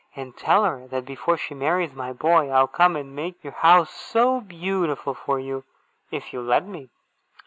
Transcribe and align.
And 0.15 0.35
tell 0.35 0.63
her 0.63 0.87
that 0.87 1.05
before 1.05 1.37
she 1.37 1.53
marries 1.53 1.93
my 1.93 2.11
boy, 2.11 2.49
I'll 2.49 2.65
come 2.65 2.95
and 2.95 3.15
make 3.15 3.43
your 3.43 3.53
house 3.53 3.91
so 3.91 4.41
beautiful 4.41 5.13
for 5.13 5.39
you, 5.39 5.63
if 6.09 6.33
you'll 6.33 6.41
let 6.45 6.65
me! 6.65 6.89